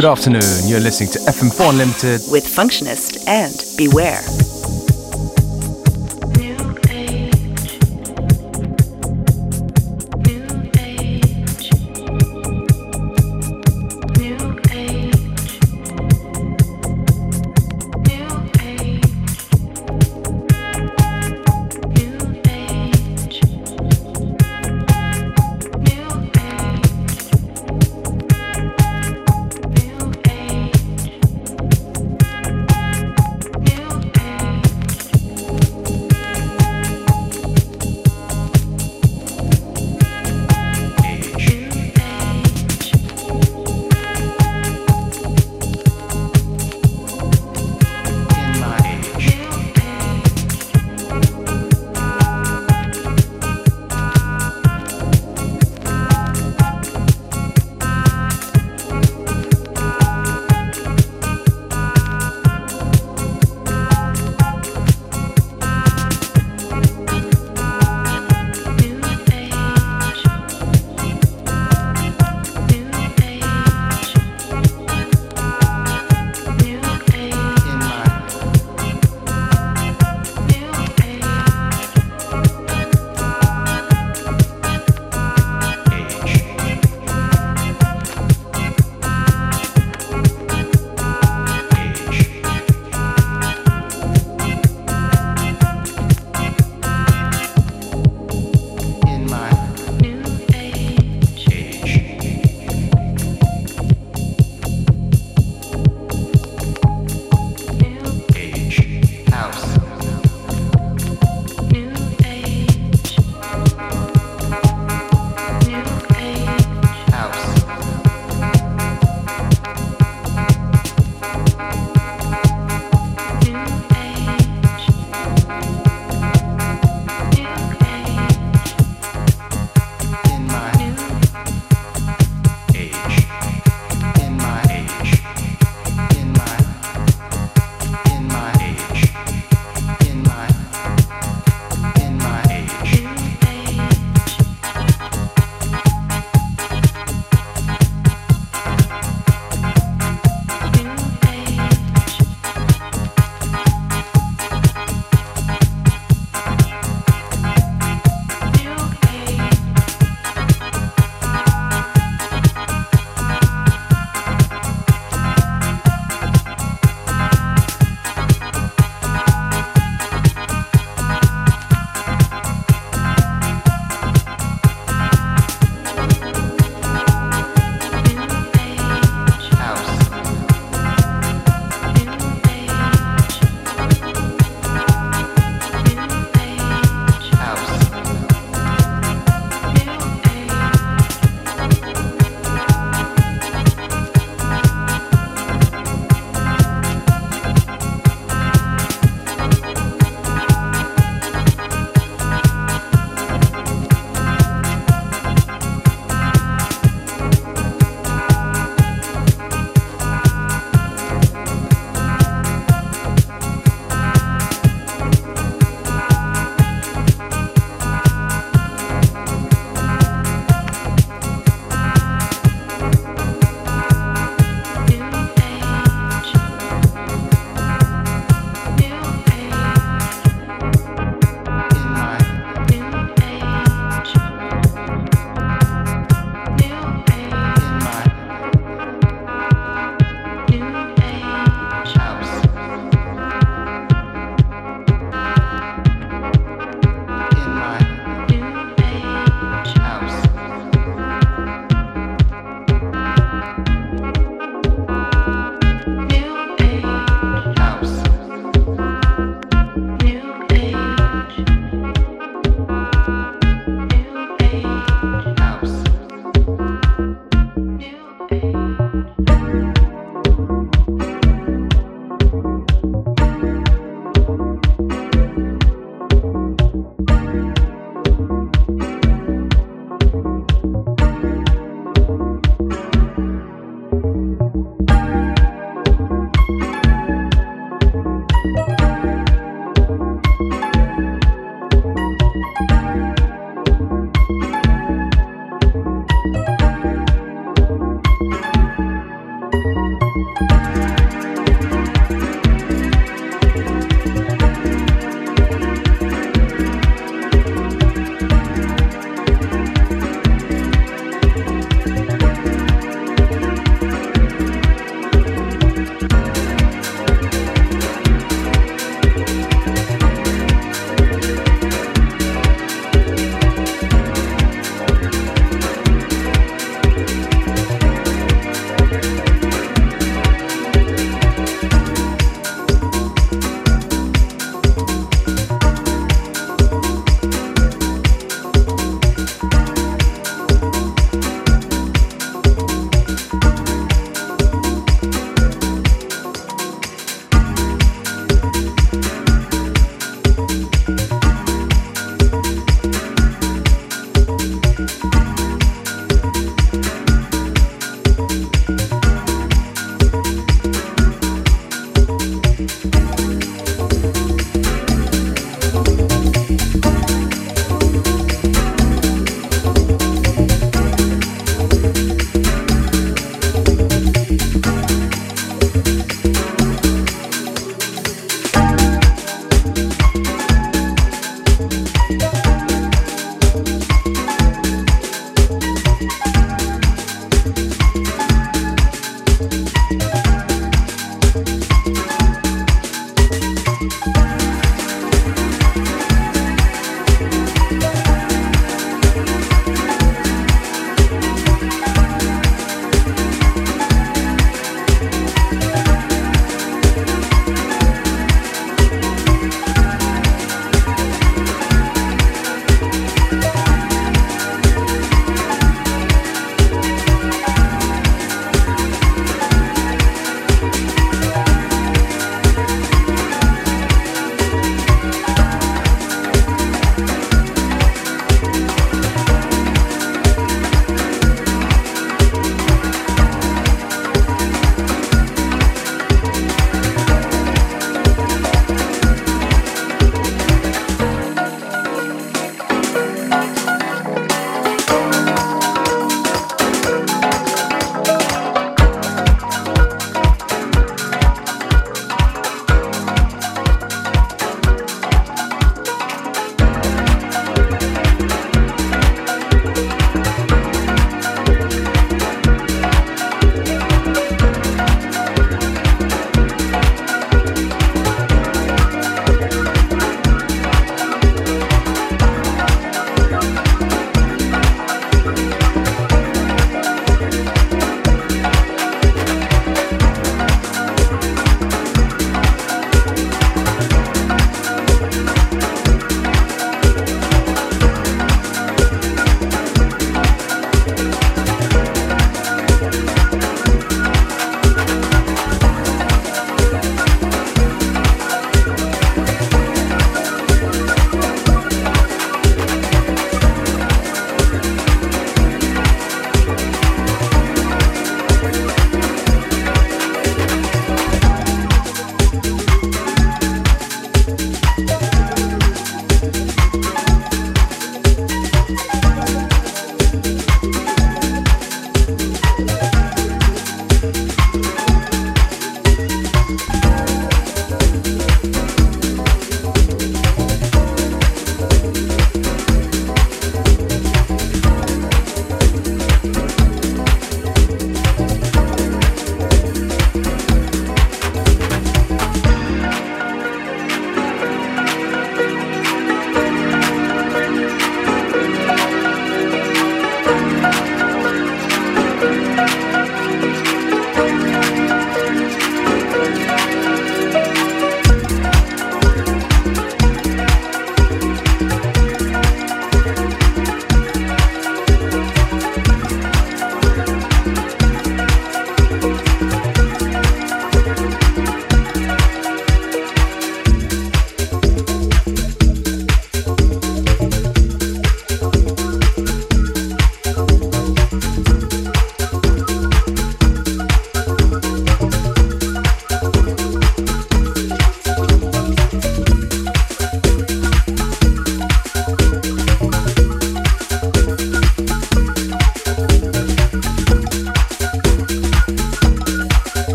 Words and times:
Good 0.00 0.08
afternoon. 0.08 0.40
You're 0.64 0.80
listening 0.80 1.10
to 1.10 1.18
FM4 1.18 1.72
Unlimited. 1.72 2.22
with 2.30 2.46
Functionist 2.46 3.22
and 3.26 3.62
Beware. 3.76 4.49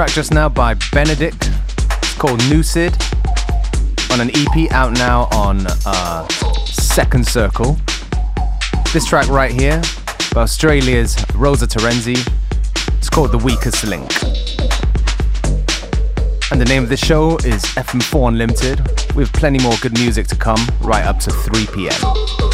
Track 0.00 0.14
just 0.14 0.32
now 0.32 0.48
by 0.48 0.72
Benedict. 0.92 1.50
It's 1.98 2.14
called 2.14 2.42
Lucid 2.44 2.96
on 4.10 4.18
an 4.22 4.30
EP 4.34 4.72
out 4.72 4.92
now 4.92 5.28
on 5.30 5.66
uh, 5.84 6.26
Second 6.64 7.26
Circle. 7.26 7.76
This 8.94 9.04
track 9.04 9.28
right 9.28 9.50
here 9.50 9.82
by 10.32 10.40
Australia's 10.40 11.22
Rosa 11.34 11.66
Terenzi. 11.66 12.16
It's 12.96 13.10
called 13.10 13.30
The 13.30 13.36
Weakest 13.36 13.84
Link. 13.84 14.10
And 16.50 16.58
the 16.58 16.66
name 16.66 16.82
of 16.82 16.88
the 16.88 16.96
show 16.96 17.36
is 17.44 17.62
FM4 17.76 18.28
Unlimited. 18.28 18.78
We 19.14 19.24
have 19.24 19.32
plenty 19.34 19.62
more 19.62 19.74
good 19.82 19.92
music 19.98 20.28
to 20.28 20.34
come 20.34 20.66
right 20.80 21.04
up 21.04 21.18
to 21.18 21.30
3 21.30 21.66
p.m. 21.74 22.49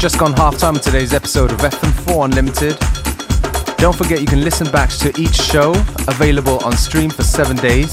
Just 0.00 0.18
gone 0.18 0.32
half 0.32 0.56
time 0.56 0.76
in 0.76 0.80
today's 0.80 1.12
episode 1.12 1.52
of 1.52 1.58
FM4 1.58 2.24
Unlimited. 2.24 2.78
Don't 3.76 3.94
forget 3.94 4.22
you 4.22 4.26
can 4.26 4.42
listen 4.42 4.66
back 4.70 4.88
to 4.88 5.12
each 5.20 5.34
show 5.34 5.72
available 6.08 6.58
on 6.64 6.74
stream 6.74 7.10
for 7.10 7.22
seven 7.22 7.54
days 7.58 7.92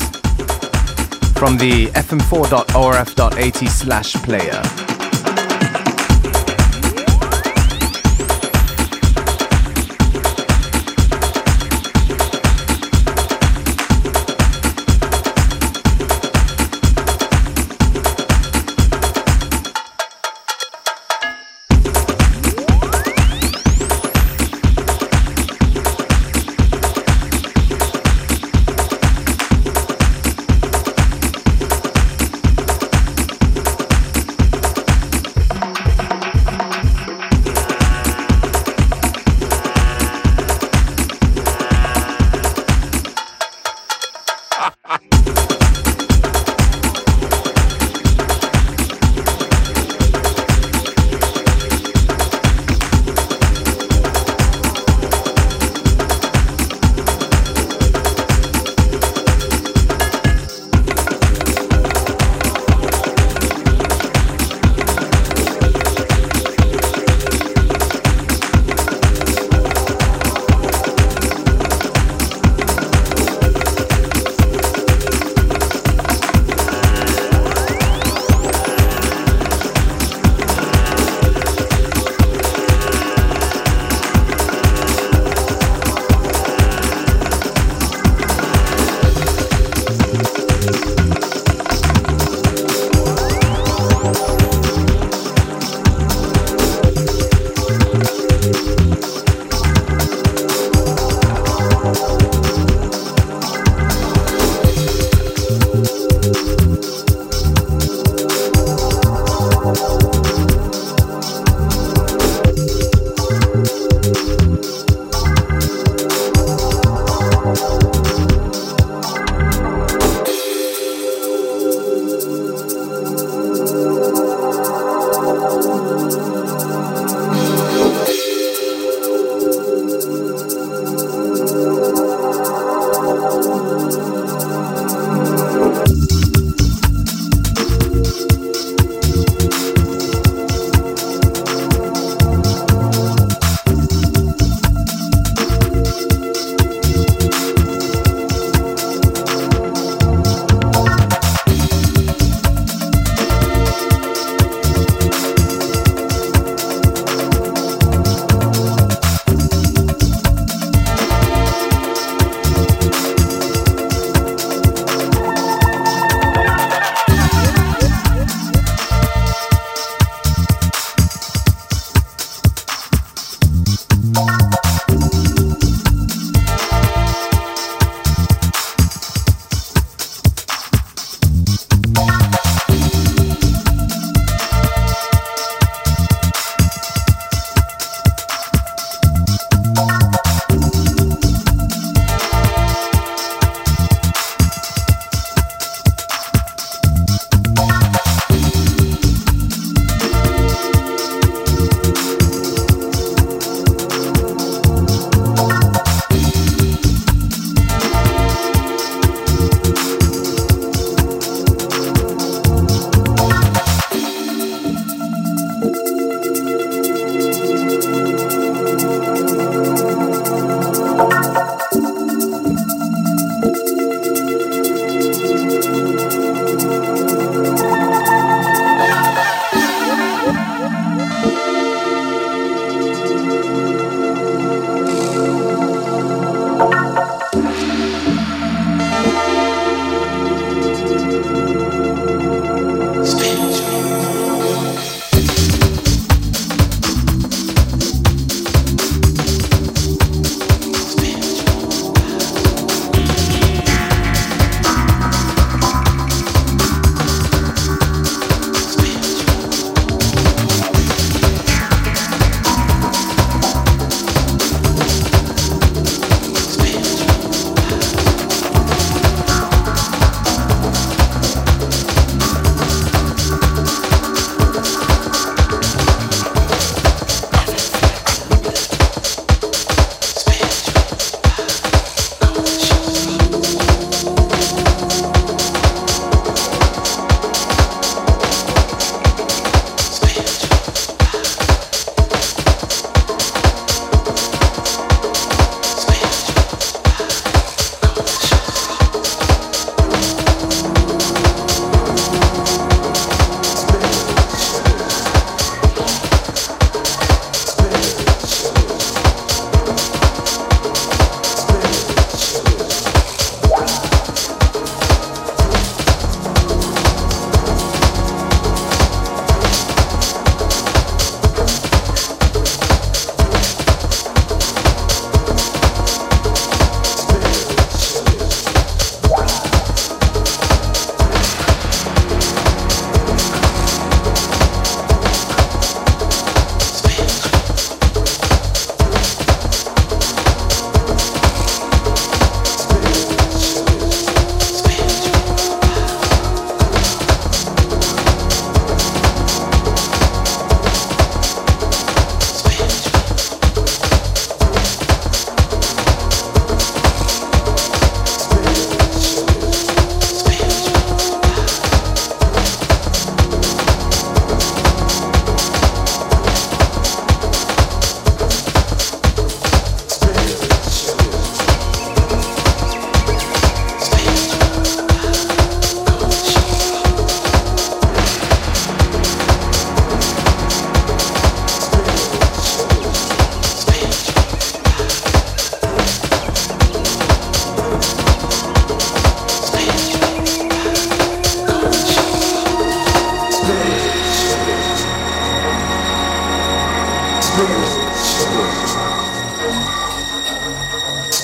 from 1.36 1.58
the 1.58 1.88
fm4.orf.at 1.96 3.56
slash 3.70 4.14
player. 4.24 4.97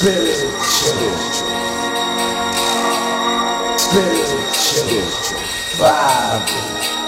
Spiritual 0.04 0.52
spiritual, 0.60 1.48
spiritual, 3.78 4.44
Children 4.52 5.08
vibe. 5.80 7.03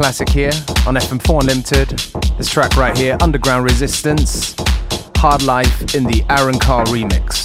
Classic 0.00 0.30
here 0.30 0.52
on 0.86 0.94
FM4 0.94 1.42
Unlimited. 1.42 1.90
This 2.38 2.48
track 2.48 2.74
right 2.78 2.96
here, 2.96 3.18
Underground 3.20 3.64
Resistance, 3.64 4.54
Hard 5.16 5.42
Life 5.42 5.94
in 5.94 6.04
the 6.04 6.24
Aaron 6.30 6.58
Carl 6.58 6.86
remix. 6.86 7.39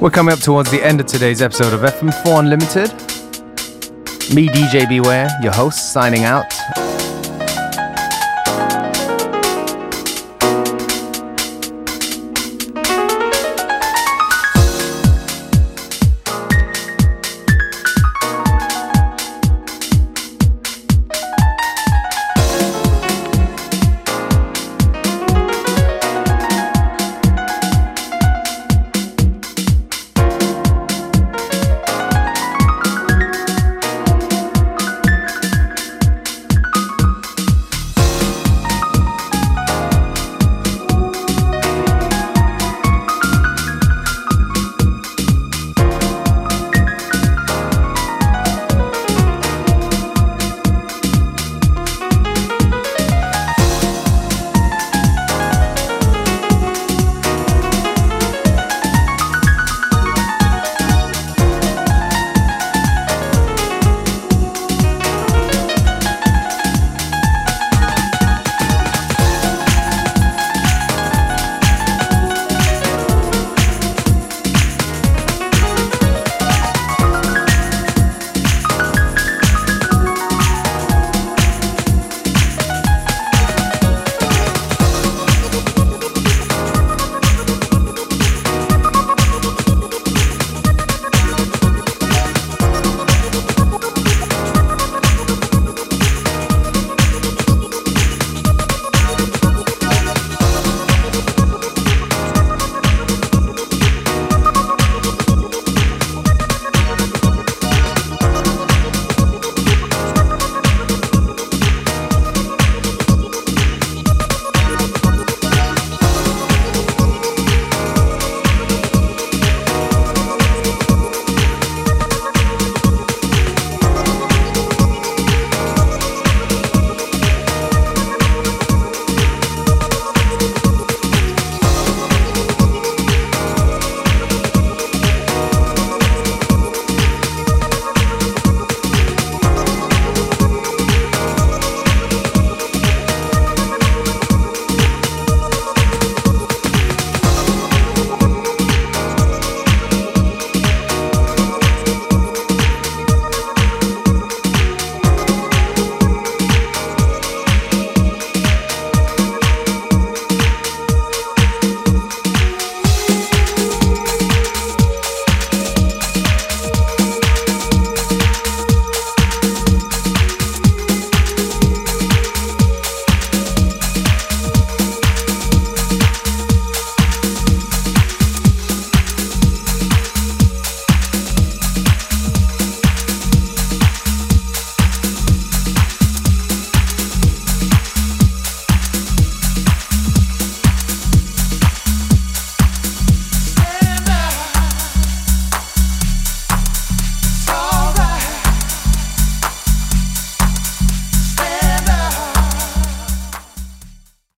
We're 0.00 0.10
coming 0.10 0.34
up 0.34 0.40
towards 0.40 0.70
the 0.70 0.84
end 0.84 1.00
of 1.00 1.06
today's 1.06 1.40
episode 1.40 1.72
of 1.72 1.80
FM4 1.80 2.40
Unlimited. 2.40 2.92
Me, 4.34 4.46
DJ 4.48 4.86
Beware, 4.86 5.28
your 5.42 5.52
host, 5.52 5.92
signing 5.94 6.24
out. 6.24 6.44